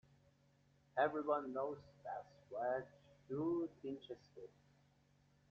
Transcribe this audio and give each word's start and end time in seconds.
Every 0.97 1.21
one 1.21 1.53
knows 1.53 1.77
best 2.03 2.33
where 2.49 2.87
the 2.87 3.35
shoe 3.35 3.69
pinches 3.83 4.17
him. 4.35 4.49